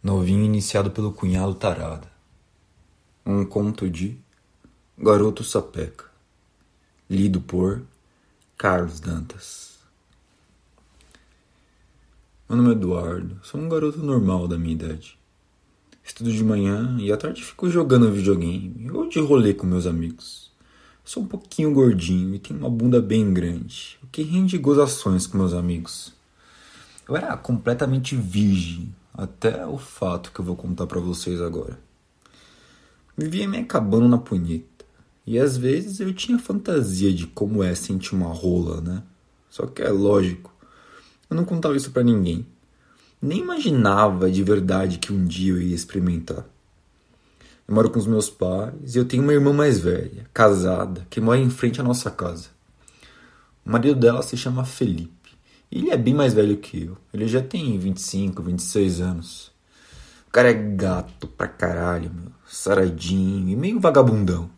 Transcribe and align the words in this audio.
Novinho 0.00 0.44
iniciado 0.44 0.92
pelo 0.92 1.12
cunhado 1.12 1.54
tarada. 1.56 2.08
Um 3.26 3.44
conto 3.44 3.90
de 3.90 4.16
Garoto 4.96 5.42
Sapeca. 5.42 6.04
Lido 7.10 7.40
por 7.40 7.82
Carlos 8.56 9.00
Dantas. 9.00 9.76
Meu 12.48 12.56
nome 12.56 12.70
é 12.70 12.72
Eduardo, 12.72 13.40
sou 13.42 13.60
um 13.60 13.68
garoto 13.68 13.98
normal 13.98 14.46
da 14.46 14.56
minha 14.56 14.74
idade. 14.74 15.18
Estudo 16.04 16.30
de 16.30 16.44
manhã 16.44 16.96
e 17.00 17.12
à 17.12 17.16
tarde 17.16 17.44
fico 17.44 17.68
jogando 17.68 18.12
videogame 18.12 18.88
ou 18.92 19.08
de 19.08 19.18
rolê 19.18 19.52
com 19.52 19.66
meus 19.66 19.84
amigos. 19.84 20.52
Sou 21.04 21.24
um 21.24 21.26
pouquinho 21.26 21.74
gordinho 21.74 22.36
e 22.36 22.38
tenho 22.38 22.60
uma 22.60 22.70
bunda 22.70 23.02
bem 23.02 23.34
grande, 23.34 23.98
o 24.00 24.06
que 24.06 24.22
rende 24.22 24.58
gozações 24.58 25.26
com 25.26 25.38
meus 25.38 25.52
amigos. 25.52 26.14
Eu 27.08 27.16
era 27.16 27.36
completamente 27.36 28.14
virgem, 28.14 28.94
até 29.18 29.66
o 29.66 29.76
fato 29.76 30.30
que 30.30 30.38
eu 30.38 30.44
vou 30.44 30.54
contar 30.54 30.86
para 30.86 31.00
vocês 31.00 31.40
agora. 31.40 31.76
Vivia 33.16 33.48
me 33.48 33.58
acabando 33.58 34.08
na 34.08 34.16
punheta. 34.16 34.84
E 35.26 35.40
às 35.40 35.56
vezes 35.56 35.98
eu 35.98 36.14
tinha 36.14 36.38
fantasia 36.38 37.12
de 37.12 37.26
como 37.26 37.64
é 37.64 37.74
sentir 37.74 38.14
uma 38.14 38.32
rola, 38.32 38.80
né? 38.80 39.02
Só 39.50 39.66
que 39.66 39.82
é 39.82 39.90
lógico, 39.90 40.54
eu 41.28 41.36
não 41.36 41.44
contava 41.44 41.76
isso 41.76 41.90
para 41.90 42.04
ninguém. 42.04 42.46
Nem 43.20 43.40
imaginava 43.40 44.30
de 44.30 44.44
verdade 44.44 44.98
que 44.98 45.12
um 45.12 45.24
dia 45.26 45.52
eu 45.52 45.60
ia 45.60 45.74
experimentar. 45.74 46.46
Eu 47.66 47.74
moro 47.74 47.90
com 47.90 47.98
os 47.98 48.06
meus 48.06 48.30
pais 48.30 48.94
e 48.94 48.98
eu 48.98 49.04
tenho 49.04 49.24
uma 49.24 49.34
irmã 49.34 49.52
mais 49.52 49.80
velha, 49.80 50.26
casada, 50.32 51.04
que 51.10 51.20
mora 51.20 51.40
em 51.40 51.50
frente 51.50 51.80
à 51.80 51.84
nossa 51.84 52.08
casa. 52.08 52.50
O 53.66 53.70
marido 53.72 53.98
dela 53.98 54.22
se 54.22 54.36
chama 54.36 54.64
Felipe. 54.64 55.17
Ele 55.70 55.90
é 55.90 55.96
bem 55.96 56.14
mais 56.14 56.32
velho 56.32 56.56
que 56.56 56.84
eu. 56.84 56.96
Ele 57.12 57.28
já 57.28 57.42
tem 57.42 57.78
25, 57.78 58.42
26 58.42 59.00
anos. 59.00 59.52
O 60.26 60.30
cara 60.30 60.50
é 60.50 60.54
gato 60.54 61.26
pra 61.26 61.46
caralho, 61.46 62.10
meu. 62.12 62.32
Saradinho 62.46 63.48
e 63.48 63.56
meio 63.56 63.78
vagabundão. 63.78 64.50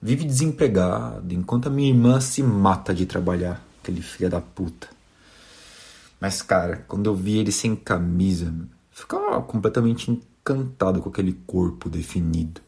Vive 0.00 0.24
desempregado 0.24 1.34
enquanto 1.34 1.66
a 1.66 1.70
minha 1.70 1.90
irmã 1.90 2.20
se 2.20 2.42
mata 2.42 2.94
de 2.94 3.04
trabalhar. 3.04 3.62
Aquele 3.82 4.00
filho 4.00 4.30
da 4.30 4.40
puta. 4.40 4.88
Mas, 6.20 6.40
cara, 6.40 6.84
quando 6.88 7.06
eu 7.06 7.14
vi 7.14 7.38
ele 7.38 7.52
sem 7.52 7.76
camisa, 7.76 8.50
meu, 8.50 8.66
ficava 8.90 9.40
completamente 9.42 10.10
encantado 10.10 11.00
com 11.00 11.10
aquele 11.10 11.34
corpo 11.46 11.90
definido. 11.90 12.60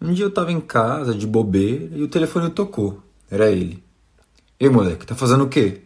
Um 0.00 0.12
dia 0.12 0.24
eu 0.24 0.30
tava 0.30 0.50
em 0.50 0.60
casa, 0.60 1.14
de 1.14 1.26
bobeira, 1.26 1.96
e 1.96 2.02
o 2.02 2.08
telefone 2.08 2.48
tocou. 2.50 3.02
Era 3.30 3.50
ele. 3.50 3.82
Ei, 4.58 4.68
moleque, 4.68 5.06
tá 5.06 5.14
fazendo 5.14 5.44
o 5.44 5.48
quê? 5.48 5.82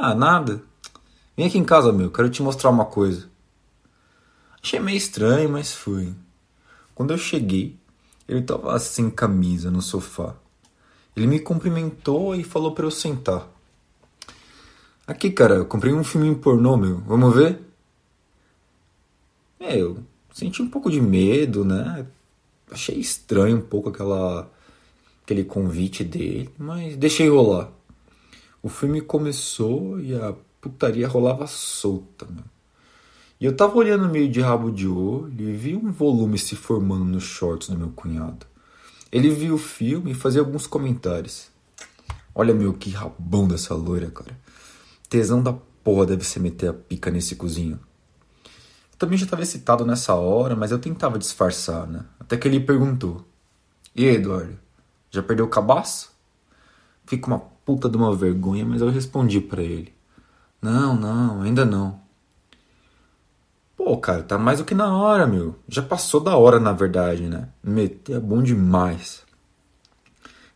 Ah, 0.00 0.14
nada. 0.14 0.62
Vem 1.36 1.46
aqui 1.46 1.58
em 1.58 1.64
casa, 1.64 1.92
meu, 1.92 2.08
quero 2.08 2.30
te 2.30 2.40
mostrar 2.40 2.70
uma 2.70 2.84
coisa. 2.84 3.28
Achei 4.62 4.78
meio 4.78 4.96
estranho, 4.96 5.50
mas 5.50 5.72
fui. 5.72 6.14
Quando 6.94 7.12
eu 7.12 7.18
cheguei, 7.18 7.76
ele 8.28 8.38
estava 8.38 8.78
sem 8.78 9.10
camisa 9.10 9.72
no 9.72 9.82
sofá. 9.82 10.36
Ele 11.16 11.26
me 11.26 11.40
cumprimentou 11.40 12.36
e 12.36 12.44
falou 12.44 12.72
para 12.72 12.86
eu 12.86 12.92
sentar. 12.92 13.48
Aqui, 15.04 15.30
cara, 15.30 15.56
eu 15.56 15.66
comprei 15.66 15.92
um 15.92 16.04
filme 16.04 16.32
pornô, 16.36 16.76
meu. 16.76 16.98
Vamos 16.98 17.34
ver? 17.34 17.60
É, 19.58 19.80
eu 19.80 19.98
senti 20.32 20.62
um 20.62 20.70
pouco 20.70 20.88
de 20.88 21.00
medo, 21.00 21.64
né? 21.64 22.06
Achei 22.70 22.96
estranho 23.00 23.56
um 23.56 23.62
pouco 23.62 23.88
aquela 23.88 24.48
aquele 25.24 25.42
convite 25.42 26.04
dele, 26.04 26.50
mas 26.56 26.96
deixei 26.96 27.28
rolar. 27.28 27.77
O 28.62 28.68
filme 28.68 29.00
começou 29.00 30.00
e 30.00 30.14
a 30.14 30.34
putaria 30.60 31.06
rolava 31.06 31.46
solta, 31.46 32.26
meu. 32.26 32.44
E 33.40 33.44
eu 33.44 33.56
tava 33.56 33.76
olhando 33.76 34.08
meio 34.08 34.28
de 34.28 34.40
rabo 34.40 34.70
de 34.70 34.88
olho 34.88 35.48
e 35.48 35.52
vi 35.52 35.76
um 35.76 35.92
volume 35.92 36.36
se 36.36 36.56
formando 36.56 37.04
nos 37.04 37.22
shorts 37.22 37.68
do 37.68 37.78
meu 37.78 37.90
cunhado. 37.90 38.44
Ele 39.12 39.30
viu 39.30 39.54
o 39.54 39.58
filme 39.58 40.10
e 40.10 40.14
fazia 40.14 40.40
alguns 40.40 40.66
comentários. 40.66 41.48
Olha, 42.34 42.52
meu, 42.52 42.74
que 42.74 42.90
rabão 42.90 43.46
dessa 43.46 43.74
loira, 43.74 44.10
cara. 44.10 44.36
Tesão 45.08 45.40
da 45.40 45.52
porra 45.52 46.06
deve 46.06 46.24
ser 46.24 46.40
meter 46.40 46.70
a 46.70 46.74
pica 46.74 47.10
nesse 47.12 47.36
cozinho. 47.36 47.78
Eu 48.92 48.98
também 48.98 49.16
já 49.16 49.24
tava 49.24 49.42
excitado 49.42 49.86
nessa 49.86 50.14
hora, 50.14 50.56
mas 50.56 50.72
eu 50.72 50.78
tentava 50.78 51.16
disfarçar, 51.16 51.86
né? 51.86 52.04
Até 52.18 52.36
que 52.36 52.48
ele 52.48 52.58
perguntou: 52.58 53.24
E 53.94 54.06
aí, 54.06 54.16
Eduardo, 54.16 54.58
já 55.10 55.22
perdeu 55.22 55.46
o 55.46 55.48
cabaço? 55.48 56.12
Fica 57.08 57.26
uma 57.26 57.38
puta 57.38 57.88
de 57.88 57.96
uma 57.96 58.14
vergonha, 58.14 58.66
mas 58.66 58.82
eu 58.82 58.90
respondi 58.90 59.40
para 59.40 59.62
ele: 59.62 59.94
Não, 60.60 60.94
não, 60.94 61.40
ainda 61.40 61.64
não. 61.64 61.98
Pô, 63.74 63.96
cara, 63.96 64.22
tá 64.22 64.36
mais 64.36 64.58
do 64.58 64.64
que 64.66 64.74
na 64.74 64.94
hora, 64.94 65.26
meu. 65.26 65.56
Já 65.66 65.80
passou 65.80 66.20
da 66.20 66.36
hora, 66.36 66.60
na 66.60 66.72
verdade, 66.72 67.22
né? 67.22 67.48
Meter 67.64 68.16
é 68.16 68.20
bom 68.20 68.42
demais. 68.42 69.22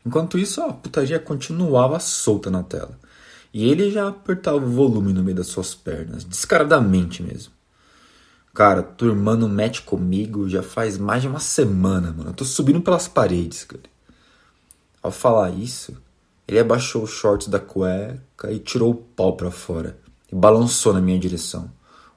Enquanto 0.05 0.39
isso, 0.39 0.61
a 0.61 0.75
putaria 0.75 1.19
continuava 1.19 1.99
solta 1.99 2.51
na 2.51 2.63
tela. 2.63 2.99
E 3.55 3.67
ele 3.67 3.91
já 3.91 4.09
apertava 4.09 4.59
o 4.59 4.71
volume 4.71 5.15
no 5.15 5.23
meio 5.23 5.39
das 5.39 5.47
suas 5.47 5.75
pernas, 5.75 6.23
descaradamente 6.23 7.23
mesmo. 7.23 7.55
Cara, 8.53 8.83
tua 8.83 9.09
irmã 9.09 9.35
não 9.37 9.49
mete 9.49 9.81
comigo 9.81 10.51
já 10.51 10.63
faz 10.63 10.99
mais 10.99 11.23
de 11.23 11.29
uma 11.29 11.41
semana, 11.41 12.13
mano. 12.13 12.29
Eu 12.29 12.35
tô 12.35 12.45
subindo 12.45 12.83
pelas 12.83 13.09
paredes, 13.09 13.65
cara. 13.65 13.85
Ao 15.03 15.11
falar 15.11 15.49
isso, 15.51 15.97
ele 16.53 16.61
abaixou 16.61 17.03
os 17.03 17.11
shorts 17.11 17.49
da 17.49 17.59
cueca 17.59 18.53
e 18.53 18.59
tirou 18.59 18.91
o 18.91 18.95
pau 18.95 19.35
pra 19.35 19.51
fora 19.51 19.99
e 20.31 20.35
balançou 20.35 20.93
na 20.93 21.01
minha 21.01 21.19
direção. 21.19 21.71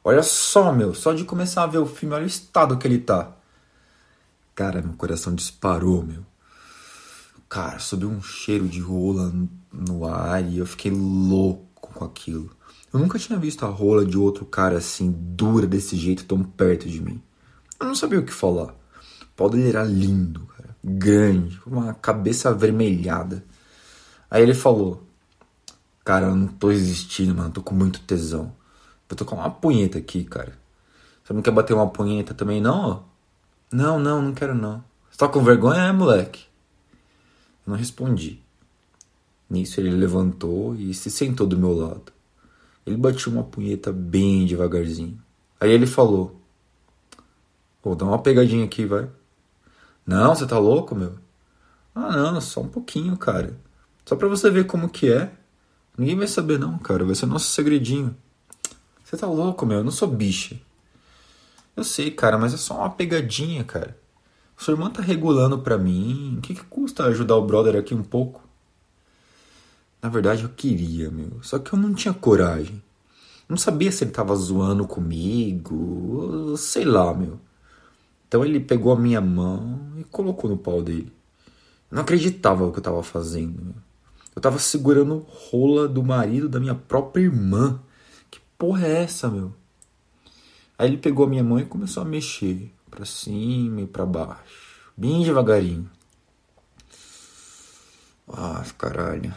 Olha 0.03 0.21
só, 0.21 0.73
meu, 0.73 0.93
só 0.93 1.13
de 1.13 1.23
começar 1.23 1.63
a 1.63 1.67
ver 1.67 1.77
o 1.77 1.85
filme, 1.85 2.13
olha 2.13 2.25
o 2.25 2.27
estado 2.27 2.77
que 2.77 2.85
ele 2.85 2.99
tá. 2.99 3.31
Cara, 4.53 4.81
meu 4.81 4.93
coração 4.93 5.33
disparou, 5.33 6.03
meu. 6.03 6.23
Cara, 7.47 7.79
subiu 7.79 8.09
um 8.09 8.21
cheiro 8.21 8.67
de 8.67 8.81
rola 8.81 9.33
no 9.71 10.05
ar 10.05 10.43
e 10.43 10.57
eu 10.57 10.65
fiquei 10.65 10.91
louco 10.91 11.89
com 11.93 12.03
aquilo. 12.03 12.51
Eu 12.91 12.99
nunca 12.99 13.17
tinha 13.17 13.39
visto 13.39 13.65
a 13.65 13.69
rola 13.69 14.05
de 14.05 14.17
outro 14.17 14.45
cara 14.45 14.77
assim, 14.77 15.15
dura 15.17 15.65
desse 15.65 15.95
jeito, 15.95 16.25
tão 16.25 16.43
perto 16.43 16.89
de 16.89 17.01
mim. 17.01 17.21
Eu 17.79 17.87
não 17.87 17.95
sabia 17.95 18.19
o 18.19 18.25
que 18.25 18.33
falar. 18.33 18.73
O 19.21 19.35
pau 19.35 19.49
dele 19.49 19.69
era 19.69 19.83
lindo, 19.83 20.41
cara. 20.57 20.75
Grande, 20.83 21.57
com 21.57 21.69
uma 21.69 21.93
cabeça 21.93 22.49
avermelhada. 22.49 23.45
Aí 24.35 24.43
ele 24.43 24.53
falou: 24.53 25.01
Cara, 26.03 26.25
eu 26.25 26.35
não 26.35 26.47
tô 26.47 26.69
existindo, 26.69 27.33
mano. 27.33 27.51
Tô 27.51 27.61
com 27.61 27.73
muito 27.73 28.01
tesão. 28.01 28.53
Vou 29.07 29.15
tocar 29.15 29.33
uma 29.33 29.49
punheta 29.49 29.97
aqui, 29.97 30.25
cara. 30.25 30.59
Você 31.23 31.31
não 31.31 31.41
quer 31.41 31.51
bater 31.51 31.73
uma 31.73 31.87
punheta 31.87 32.33
também, 32.33 32.59
não? 32.59 33.05
Não, 33.71 33.97
não, 33.97 34.21
não 34.21 34.33
quero 34.33 34.53
não. 34.53 34.83
Você 35.09 35.19
tá 35.19 35.29
com 35.29 35.41
vergonha, 35.41 35.83
é, 35.83 35.91
moleque? 35.93 36.47
Eu 37.65 37.71
não 37.71 37.77
respondi. 37.77 38.43
Nisso 39.49 39.79
ele 39.79 39.91
levantou 39.91 40.75
e 40.75 40.93
se 40.93 41.09
sentou 41.09 41.47
do 41.47 41.57
meu 41.57 41.73
lado. 41.73 42.11
Ele 42.85 42.97
bateu 42.97 43.31
uma 43.31 43.45
punheta 43.45 43.89
bem 43.93 44.45
devagarzinho. 44.45 45.17
Aí 45.61 45.71
ele 45.71 45.87
falou: 45.87 46.41
Vou 47.81 47.95
dar 47.95 48.03
uma 48.03 48.19
pegadinha 48.19 48.65
aqui, 48.65 48.85
vai. 48.85 49.07
Não, 50.05 50.35
você 50.35 50.45
tá 50.45 50.59
louco, 50.59 50.93
meu? 50.93 51.15
Ah, 51.95 52.11
não, 52.11 52.41
só 52.41 52.59
um 52.59 52.67
pouquinho, 52.67 53.15
cara. 53.15 53.63
Só 54.05 54.15
pra 54.15 54.27
você 54.27 54.49
ver 54.49 54.65
como 54.65 54.87
que 54.87 55.11
é. 55.11 55.31
Ninguém 55.97 56.15
vai 56.15 56.27
saber 56.27 56.59
não, 56.59 56.77
cara. 56.77 57.03
Vai 57.03 57.15
ser 57.15 57.25
nosso 57.25 57.49
segredinho. 57.49 58.15
Você 59.03 59.17
tá 59.17 59.27
louco, 59.27 59.65
meu? 59.65 59.79
Eu 59.79 59.83
não 59.83 59.91
sou 59.91 60.07
bicha. 60.07 60.59
Eu 61.75 61.83
sei, 61.83 62.11
cara, 62.11 62.37
mas 62.37 62.53
é 62.53 62.57
só 62.57 62.77
uma 62.77 62.89
pegadinha, 62.89 63.63
cara. 63.63 63.97
Sua 64.57 64.73
irmã 64.73 64.89
tá 64.89 65.01
regulando 65.01 65.59
pra 65.59 65.77
mim. 65.77 66.35
O 66.37 66.41
que, 66.41 66.53
que 66.53 66.63
custa 66.63 67.05
ajudar 67.05 67.35
o 67.35 67.45
brother 67.45 67.75
aqui 67.75 67.93
um 67.93 68.03
pouco? 68.03 68.41
Na 70.01 70.07
verdade, 70.09 70.43
eu 70.43 70.49
queria, 70.49 71.09
meu. 71.09 71.39
Só 71.41 71.59
que 71.59 71.73
eu 71.73 71.79
não 71.79 71.93
tinha 71.93 72.13
coragem. 72.13 72.81
Não 73.49 73.57
sabia 73.57 73.91
se 73.91 74.03
ele 74.03 74.11
tava 74.11 74.35
zoando 74.35 74.87
comigo. 74.87 76.55
Sei 76.57 76.85
lá, 76.85 77.13
meu. 77.13 77.39
Então 78.27 78.45
ele 78.45 78.59
pegou 78.59 78.93
a 78.93 78.99
minha 78.99 79.21
mão 79.21 79.93
e 79.97 80.03
colocou 80.03 80.49
no 80.49 80.57
pau 80.57 80.81
dele. 80.81 81.11
Não 81.91 82.01
acreditava 82.01 82.65
o 82.65 82.71
que 82.71 82.79
eu 82.79 82.83
tava 82.83 83.03
fazendo, 83.03 83.61
meu. 83.61 83.75
Eu 84.35 84.41
tava 84.41 84.59
segurando 84.59 85.25
rola 85.29 85.87
do 85.87 86.03
marido 86.03 86.49
da 86.49 86.59
minha 86.59 86.75
própria 86.75 87.23
irmã. 87.23 87.79
Que 88.29 88.39
porra 88.57 88.85
é 88.85 89.03
essa, 89.03 89.29
meu? 89.29 89.53
Aí 90.77 90.89
ele 90.89 90.97
pegou 90.97 91.25
a 91.25 91.29
minha 91.29 91.43
mão 91.43 91.57
e 91.57 91.65
começou 91.65 92.03
a 92.03 92.05
mexer 92.05 92.69
para 92.91 93.05
cima 93.05 93.81
e 93.81 93.87
para 93.87 94.05
baixo, 94.05 94.91
bem 94.95 95.23
devagarinho. 95.23 95.89
Ah, 98.27 98.63
caralho. 98.77 99.33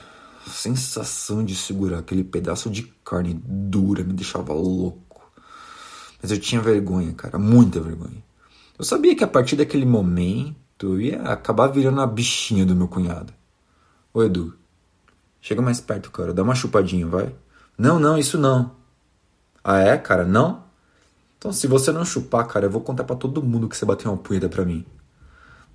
A 0.47 0.51
sensação 0.51 1.45
de 1.45 1.55
segurar 1.55 1.99
aquele 1.99 2.25
pedaço 2.25 2.71
de 2.71 2.85
carne 3.05 3.41
dura 3.45 4.03
me 4.03 4.15
deixava 4.15 4.53
louco. 4.53 5.31
Mas 6.21 6.33
eu 6.33 6.41
tinha 6.41 6.61
vergonha, 6.61 7.13
cara, 7.13 7.39
muita 7.39 7.81
vergonha. 7.81 8.25
Eu 8.79 8.85
sabia 8.85 9.15
que 9.15 9.23
a 9.23 9.29
partir 9.29 9.57
daquele 9.57 9.85
momento 9.85 10.57
eu 10.95 11.01
ia 11.01 11.23
acabar 11.23 11.69
virando 11.69 12.01
a 12.01 12.07
bichinha 12.07 12.65
do 12.65 12.75
meu 12.75 12.89
cunhado. 12.89 13.33
Ô 14.13 14.23
Edu, 14.23 14.58
Chega 15.41 15.63
mais 15.63 15.81
perto, 15.81 16.11
cara. 16.11 16.33
Dá 16.33 16.43
uma 16.43 16.55
chupadinha, 16.55 17.07
vai. 17.07 17.35
Não, 17.77 17.99
não, 17.99 18.19
isso 18.19 18.39
não. 18.39 18.77
Ah, 19.63 19.79
é, 19.79 19.97
cara? 19.97 20.25
Não? 20.25 20.65
Então, 21.39 21.53
se 21.53 21.67
você 21.67 21.93
não 21.93 22.05
chupar, 22.05 22.47
cara, 22.47 22.67
eu 22.67 22.71
vou 22.71 22.81
contar 22.81 23.05
para 23.05 23.15
todo 23.15 23.43
mundo 23.43 23.69
que 23.69 23.77
você 23.77 23.85
bateu 23.85 24.11
uma 24.11 24.19
punheta 24.19 24.49
pra 24.49 24.65
mim. 24.65 24.85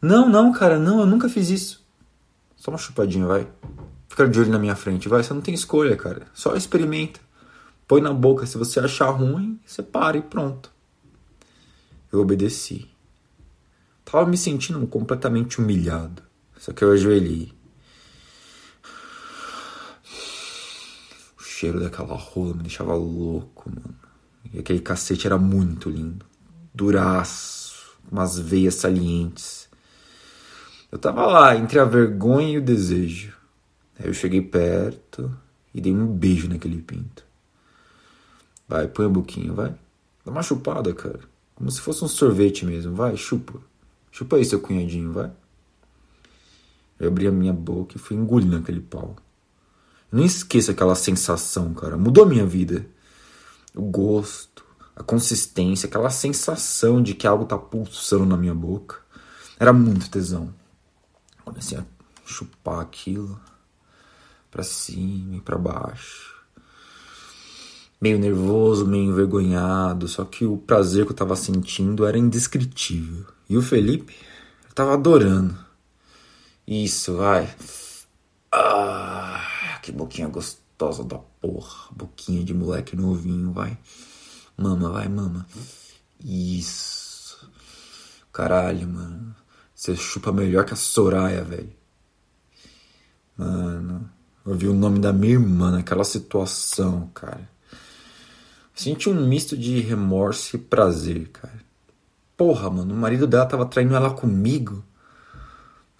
Não, 0.02 0.28
não, 0.28 0.52
cara, 0.52 0.78
não, 0.78 1.00
eu 1.00 1.06
nunca 1.06 1.30
fiz 1.30 1.50
isso. 1.50 1.82
Só 2.58 2.72
uma 2.72 2.78
chupadinha, 2.78 3.26
vai. 3.26 3.48
Fica 4.10 4.28
de 4.28 4.40
olho 4.40 4.52
na 4.52 4.60
minha 4.60 4.76
frente, 4.76 5.08
vai. 5.08 5.24
Você 5.24 5.34
não 5.34 5.42
tem 5.42 5.54
escolha, 5.54 5.96
cara. 5.96 6.28
Só 6.34 6.56
experimenta. 6.56 7.20
Põe 7.88 8.02
na 8.02 8.14
boca. 8.14 8.46
Se 8.46 8.58
você 8.58 8.80
achar 8.80 9.10
ruim, 9.10 9.60
você 9.66 9.82
para 9.82 10.18
e 10.18 10.22
pronto. 10.22 10.72
Eu 12.12 12.20
obedeci. 12.20 12.90
Tava 14.06 14.26
me 14.26 14.38
sentindo 14.38 14.86
completamente 14.86 15.60
humilhado. 15.60 16.22
Só 16.58 16.72
que 16.72 16.84
eu 16.84 16.92
ajoelhei. 16.92 17.54
Cheiro 21.64 21.80
daquela 21.80 22.16
rola 22.16 22.54
me 22.54 22.64
deixava 22.64 22.94
louco, 22.94 23.70
mano. 23.70 23.96
E 24.54 24.60
aquele 24.60 24.82
cacete 24.82 25.26
era 25.26 25.38
muito 25.38 25.90
lindo. 25.90 26.26
Duraço, 26.74 27.96
umas 28.12 28.38
veias 28.38 28.76
salientes. 28.76 29.70
Eu 30.92 31.00
tava 31.00 31.26
lá, 31.26 31.56
entre 31.56 31.80
a 31.80 31.86
vergonha 31.86 32.50
e 32.50 32.58
o 32.58 32.62
desejo. 32.62 33.34
Aí 33.98 34.08
eu 34.08 34.14
cheguei 34.14 34.42
perto 34.42 35.34
e 35.74 35.80
dei 35.80 35.94
um 35.94 36.06
beijo 36.06 36.50
naquele 36.50 36.82
pinto. 36.82 37.24
Vai, 38.68 38.88
põe 38.88 39.06
a 39.06 39.10
boquinha, 39.10 39.54
vai. 39.54 39.74
Dá 40.26 40.32
uma 40.32 40.44
chupada, 40.44 40.94
cara. 40.94 41.22
Como 41.56 41.72
se 41.72 41.80
fosse 41.80 42.04
um 42.04 42.10
sorvete 42.10 42.66
mesmo. 42.66 42.94
Vai, 42.94 43.16
chupa. 43.16 43.60
Chupa 44.12 44.36
aí, 44.36 44.44
seu 44.44 44.60
cunhadinho, 44.60 45.14
vai. 45.14 45.32
Eu 47.00 47.08
abri 47.08 47.26
a 47.26 47.32
minha 47.32 47.54
boca 47.54 47.96
e 47.96 48.00
fui 48.00 48.18
engolindo 48.18 48.58
aquele 48.58 48.82
pau. 48.82 49.16
Não 50.14 50.24
esqueça 50.24 50.72
aquela 50.72 50.94
sensação, 50.94 51.74
cara. 51.74 51.98
Mudou 51.98 52.24
a 52.24 52.28
minha 52.28 52.46
vida 52.46 52.86
o 53.76 53.82
gosto, 53.82 54.64
a 54.96 55.02
consistência, 55.02 55.88
aquela 55.88 56.12
sensação 56.12 57.02
de 57.02 57.16
que 57.16 57.26
algo 57.26 57.46
tá 57.46 57.58
pulsando 57.58 58.26
na 58.26 58.38
minha 58.38 58.54
boca. 58.54 58.98
Era 59.60 59.74
muito 59.74 60.10
tesão. 60.12 60.54
Comecei 61.44 61.78
a 61.80 61.86
chupar 62.26 62.80
aquilo 62.80 63.40
para 64.52 64.64
cima 64.64 65.38
e 65.38 65.42
para 65.42 65.58
baixo. 65.58 66.34
Meio 68.00 68.20
nervoso, 68.20 68.86
meio 68.86 69.06
envergonhado, 69.06 70.08
só 70.08 70.26
que 70.26 70.46
o 70.46 70.58
prazer 70.58 71.06
que 71.06 71.12
eu 71.12 71.16
tava 71.16 71.36
sentindo 71.36 72.06
era 72.06 72.18
indescritível. 72.18 73.26
E 73.50 73.58
o 73.58 73.62
Felipe 73.62 74.16
eu 74.68 74.76
tava 74.76 74.94
adorando. 74.94 75.58
Isso, 76.68 77.18
vai. 77.18 77.50
Ah, 78.52 79.53
que 79.84 79.92
boquinha 79.92 80.30
gostosa 80.30 81.04
da 81.04 81.18
porra. 81.18 81.90
Boquinha 81.92 82.44
de 82.44 82.54
moleque 82.54 82.96
novinho, 82.96 83.52
vai. 83.52 83.78
Mama, 84.58 84.90
vai, 84.90 85.10
mama. 85.10 85.46
Isso. 86.24 87.52
Caralho, 88.32 88.88
mano. 88.88 89.36
Você 89.76 89.96
chupa 89.96 90.32
melhor 90.32 90.64
que 90.64 90.74
a 90.74 90.78
Soraya, 90.78 91.44
velho. 91.44 91.74
Mano, 93.38 94.10
eu 94.46 94.56
vi 94.56 94.68
o 94.68 94.74
nome 94.74 95.00
da 95.00 95.12
minha 95.12 95.34
irmã 95.34 95.72
naquela 95.72 96.06
situação, 96.06 97.10
cara. 97.14 97.50
Senti 98.74 99.10
um 99.10 99.28
misto 99.28 99.58
de 99.58 99.82
remorso 99.82 100.56
e 100.56 100.60
prazer, 100.60 101.28
cara. 101.28 101.62
Porra, 102.38 102.70
mano, 102.70 102.94
o 102.94 102.98
marido 102.98 103.28
dela 103.28 103.46
tava 103.46 103.66
traindo 103.66 103.96
ela 103.96 104.12
comigo. 104.12 104.84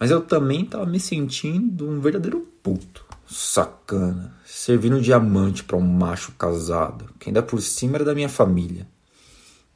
Mas 0.00 0.10
eu 0.10 0.22
também 0.22 0.64
tava 0.64 0.86
me 0.86 0.98
sentindo 0.98 1.86
um 1.86 2.00
verdadeiro 2.00 2.48
puto. 2.62 3.03
Sacana. 3.26 4.34
Servindo 4.44 5.00
diamante 5.00 5.64
para 5.64 5.76
um 5.76 5.80
macho 5.80 6.32
casado, 6.32 7.10
que 7.18 7.28
ainda 7.28 7.42
por 7.42 7.60
cima 7.60 7.96
era 7.96 8.04
da 8.04 8.14
minha 8.14 8.28
família. 8.28 8.86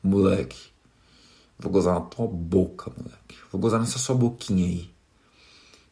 Moleque, 0.02 0.70
vou 1.58 1.72
gozar 1.72 1.94
na 1.94 2.00
tua 2.00 2.26
boca, 2.26 2.90
moleque. 2.96 3.36
Vou 3.50 3.60
gozar 3.60 3.80
nessa 3.80 3.98
sua 3.98 4.14
boquinha 4.14 4.66
aí. 4.66 4.90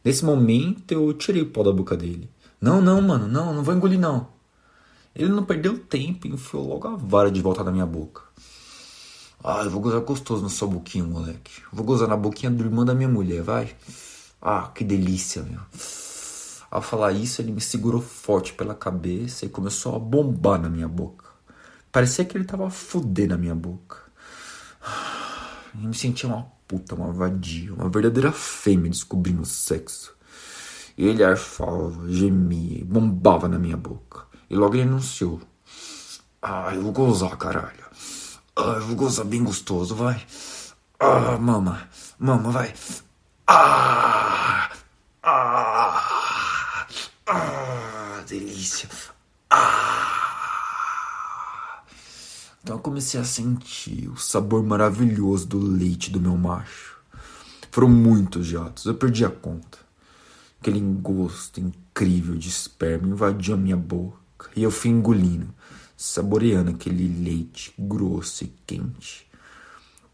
Nesse 0.03 0.23
momento 0.23 0.91
eu 0.91 1.13
tirei 1.13 1.41
o 1.41 1.49
pau 1.49 1.63
da 1.63 1.71
boca 1.71 1.97
dele. 1.97 2.29
Não, 2.61 2.81
não, 2.81 3.01
mano, 3.01 3.27
não, 3.27 3.53
não 3.53 3.63
vou 3.63 3.73
engolir 3.73 3.99
não. 3.99 4.29
Ele 5.13 5.29
não 5.29 5.43
perdeu 5.43 5.77
tempo 5.79 6.27
e 6.27 6.31
enfiou 6.31 6.67
logo 6.67 6.87
a 6.87 6.95
vara 6.95 7.31
de 7.31 7.41
volta 7.41 7.63
na 7.63 7.71
minha 7.71 7.85
boca. 7.85 8.21
Ah, 9.43 9.63
eu 9.63 9.69
vou 9.69 9.81
gozar 9.81 10.01
gostoso 10.01 10.43
na 10.43 10.49
sua 10.49 10.67
boquinha, 10.67 11.03
moleque. 11.03 11.61
Vou 11.71 11.85
gozar 11.85 12.07
na 12.07 12.17
boquinha 12.17 12.51
do 12.51 12.63
irmão 12.63 12.85
da 12.85 12.93
minha 12.93 13.09
mulher, 13.09 13.41
vai. 13.41 13.75
Ah, 14.41 14.71
que 14.73 14.83
delícia, 14.83 15.43
meu. 15.43 15.59
Ao 16.69 16.81
falar 16.81 17.13
isso, 17.13 17.41
ele 17.41 17.51
me 17.51 17.61
segurou 17.61 18.01
forte 18.01 18.53
pela 18.53 18.75
cabeça 18.75 19.45
e 19.45 19.49
começou 19.49 19.95
a 19.95 19.99
bombar 19.99 20.61
na 20.61 20.69
minha 20.69 20.87
boca. 20.87 21.25
Parecia 21.91 22.25
que 22.25 22.37
ele 22.37 22.43
tava 22.43 22.67
a 22.67 22.69
fuder 22.69 23.29
na 23.29 23.37
minha 23.37 23.55
boca. 23.55 23.97
Eu 25.73 25.89
me 25.89 25.95
sentia 25.95 26.27
uma 26.27 26.43
puta, 26.67 26.95
uma 26.95 27.13
vadia, 27.13 27.73
uma 27.73 27.87
verdadeira 27.87 28.31
fêmea 28.31 28.89
descobrindo 28.89 29.43
o 29.43 29.45
sexo. 29.45 30.15
E 30.97 31.05
ele 31.05 31.23
arfava, 31.23 32.09
gemia, 32.09 32.83
bombava 32.83 33.47
na 33.47 33.59
minha 33.59 33.77
boca. 33.77 34.25
E 34.49 34.55
logo 34.55 34.75
ele 34.75 34.83
anunciou: 34.83 35.39
Ah, 36.41 36.71
eu 36.73 36.81
vou 36.81 36.91
gozar, 36.91 37.37
caralho. 37.37 37.85
Ah, 38.55 38.73
eu 38.77 38.81
vou 38.81 38.95
gozar 38.95 39.25
bem 39.25 39.43
gostoso, 39.43 39.95
vai. 39.95 40.19
Ah, 40.99 41.37
mama, 41.37 41.87
mama, 42.17 42.49
vai. 42.49 42.73
Ah, 43.45 44.71
ah. 45.21 46.17
Ah, 47.29 48.23
delícia. 48.67 48.89
Ah. 49.49 50.13
Então 52.61 52.75
eu 52.75 52.81
comecei 52.81 53.19
a 53.19 53.23
sentir 53.23 54.09
o 54.09 54.17
sabor 54.17 54.61
maravilhoso 54.63 55.47
do 55.47 55.57
leite 55.57 56.11
do 56.11 56.19
meu 56.19 56.35
macho. 56.35 56.97
Foram 57.71 57.89
muitos 57.89 58.45
jatos, 58.45 58.85
eu 58.85 58.93
perdi 58.93 59.23
a 59.23 59.29
conta. 59.29 59.77
Aquele 60.59 60.81
gosto 60.81 61.61
incrível 61.61 62.35
de 62.35 62.49
esperma 62.49 63.07
invadiu 63.07 63.53
a 63.53 63.57
minha 63.57 63.77
boca 63.77 64.49
e 64.55 64.63
eu 64.63 64.71
fui 64.71 64.89
engolindo, 64.89 65.47
saboreando 65.95 66.71
aquele 66.71 67.07
leite 67.07 67.73
grosso 67.77 68.43
e 68.43 68.53
quente. 68.65 69.27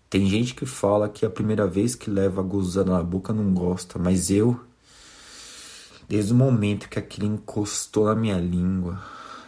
Tem 0.09 0.27
gente 0.27 0.53
que 0.53 0.65
fala 0.65 1.09
que 1.09 1.25
a 1.25 1.29
primeira 1.29 1.65
vez 1.65 1.95
que 1.95 2.09
leva 2.09 2.41
a 2.41 2.43
gozada 2.43 2.91
na 2.91 3.01
boca 3.01 3.33
não 3.33 3.51
gosta, 3.51 3.97
mas 3.97 4.29
eu 4.29 4.59
Desde 6.07 6.33
o 6.33 6.35
momento 6.35 6.89
que 6.89 6.99
aquilo 6.99 7.27
encostou 7.27 8.05
na 8.05 8.15
minha 8.15 8.39
língua, 8.39 9.01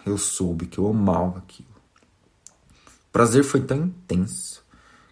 eu 0.06 0.18
soube 0.18 0.66
que 0.66 0.78
eu 0.78 0.88
amava 0.88 1.40
aquilo. 1.40 1.70
O 3.10 3.12
prazer 3.12 3.44
foi 3.44 3.62
tão 3.62 3.78
intenso 3.78 4.64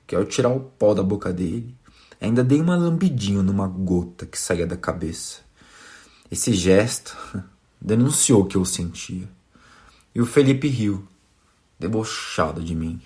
que 0.05 0.15
ao 0.15 0.25
tirar 0.25 0.49
o 0.49 0.59
pó 0.59 0.93
da 0.93 1.03
boca 1.03 1.31
dele, 1.31 1.75
ainda 2.19 2.43
dei 2.43 2.61
uma 2.61 2.75
lambidinha 2.75 3.41
numa 3.41 3.67
gota 3.67 4.25
que 4.25 4.37
saía 4.37 4.67
da 4.67 4.77
cabeça. 4.77 5.39
Esse 6.29 6.53
gesto 6.53 7.17
denunciou 7.79 8.41
o 8.41 8.45
que 8.45 8.57
eu 8.57 8.65
sentia. 8.65 9.27
E 10.15 10.21
o 10.21 10.25
Felipe 10.25 10.67
riu, 10.67 11.07
debochado 11.79 12.63
de 12.63 12.75
mim. 12.75 13.01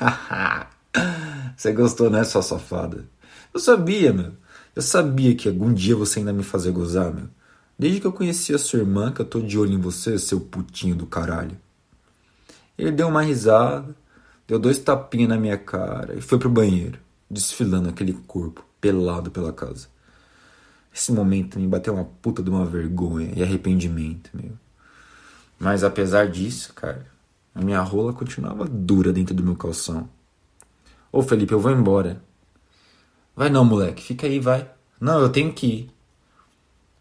você 1.56 1.72
gostou, 1.72 2.10
né, 2.10 2.24
sua 2.24 2.42
safada? 2.42 3.08
Eu 3.52 3.60
sabia, 3.60 4.12
meu. 4.12 4.32
Eu 4.74 4.82
sabia 4.82 5.34
que 5.34 5.48
algum 5.48 5.72
dia 5.72 5.96
você 5.96 6.20
ainda 6.20 6.32
me 6.32 6.42
fazer 6.42 6.72
gozar, 6.72 7.12
meu. 7.12 7.28
Desde 7.80 7.98
que 7.98 8.06
eu 8.06 8.12
conheci 8.12 8.52
a 8.52 8.58
sua 8.58 8.80
irmã, 8.80 9.10
que 9.10 9.22
eu 9.22 9.24
tô 9.24 9.40
de 9.40 9.58
olho 9.58 9.72
em 9.72 9.80
você, 9.80 10.18
seu 10.18 10.38
putinho 10.38 10.94
do 10.94 11.06
caralho. 11.06 11.56
Ele 12.76 12.92
deu 12.92 13.08
uma 13.08 13.22
risada, 13.22 13.96
deu 14.46 14.58
dois 14.58 14.78
tapinhos 14.78 15.30
na 15.30 15.38
minha 15.38 15.56
cara 15.56 16.14
e 16.14 16.20
foi 16.20 16.38
pro 16.38 16.50
banheiro, 16.50 16.98
desfilando 17.30 17.88
aquele 17.88 18.12
corpo 18.12 18.62
pelado 18.82 19.30
pela 19.30 19.50
casa. 19.50 19.88
Esse 20.94 21.10
momento 21.10 21.58
me 21.58 21.66
bateu 21.66 21.94
uma 21.94 22.04
puta 22.04 22.42
de 22.42 22.50
uma 22.50 22.66
vergonha 22.66 23.32
e 23.34 23.42
arrependimento, 23.42 24.28
meu. 24.34 24.52
Mas 25.58 25.82
apesar 25.82 26.28
disso, 26.28 26.74
cara, 26.74 27.06
a 27.54 27.62
minha 27.62 27.80
rola 27.80 28.12
continuava 28.12 28.66
dura 28.66 29.10
dentro 29.10 29.34
do 29.34 29.42
meu 29.42 29.56
calção. 29.56 30.06
Ô 31.10 31.22
Felipe, 31.22 31.54
eu 31.54 31.60
vou 31.60 31.72
embora. 31.72 32.22
Vai 33.34 33.48
não, 33.48 33.64
moleque, 33.64 34.02
fica 34.02 34.26
aí, 34.26 34.38
vai. 34.38 34.70
Não, 35.00 35.18
eu 35.18 35.30
tenho 35.30 35.50
que 35.50 35.66
ir. 35.66 35.99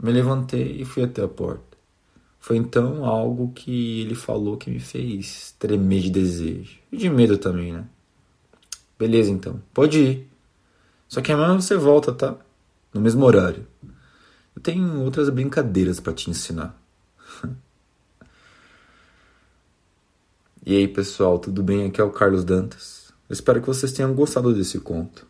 Me 0.01 0.12
levantei 0.12 0.82
e 0.82 0.86
fui 0.86 1.03
até 1.03 1.22
a 1.22 1.27
porta. 1.27 1.77
Foi 2.39 2.56
então 2.56 3.03
algo 3.03 3.51
que 3.51 4.01
ele 4.01 4.15
falou 4.15 4.56
que 4.56 4.72
me 4.72 4.79
fez 4.79 5.53
tremer 5.60 6.03
de 6.03 6.10
desejo. 6.10 6.79
E 6.89 6.96
de 6.98 7.10
medo 7.10 7.38
também, 7.38 7.74
né? 7.74 7.86
Beleza 8.98 9.29
então, 9.29 9.62
pode 9.74 10.00
ir. 10.00 10.32
Só 11.08 11.22
que 11.22 11.32
amanhã 11.32 11.60
você 11.60 11.75
volta, 11.75 12.13
tá? 12.13 12.38
No 12.94 13.01
mesmo 13.01 13.25
horário. 13.25 13.68
Eu 14.56 14.62
tenho 14.62 15.01
outras 15.01 15.29
brincadeiras 15.29 16.00
para 16.00 16.13
te 16.13 16.29
ensinar. 16.29 16.79
e 20.65 20.77
aí, 20.77 20.88
pessoal, 20.88 21.39
tudo 21.39 21.62
bem? 21.62 21.88
Aqui 21.88 22.00
é 22.00 22.03
o 22.03 22.12
Carlos 22.12 22.46
Dantas. 22.46 23.12
Eu 23.29 23.34
espero 23.34 23.60
que 23.60 23.68
vocês 23.68 23.91
tenham 23.91 24.13
gostado 24.13 24.53
desse 24.53 24.79
conto. 24.79 25.27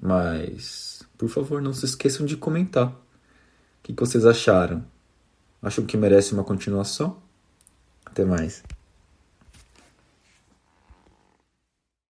Mas, 0.00 1.02
por 1.16 1.28
favor, 1.28 1.62
não 1.62 1.72
se 1.72 1.84
esqueçam 1.84 2.26
de 2.26 2.36
comentar 2.36 2.94
que, 3.82 3.92
que 3.92 4.00
vocês 4.00 4.24
acharam? 4.24 4.84
Acham 5.62 5.84
que 5.84 5.96
merece 5.96 6.32
uma 6.32 6.44
continuação? 6.44 7.16
Até 8.04 8.24
mais. 8.24 8.62